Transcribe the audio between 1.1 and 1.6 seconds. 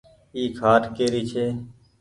ڇي۔